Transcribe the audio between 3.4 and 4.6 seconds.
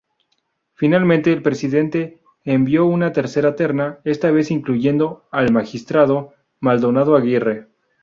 terna, esta vez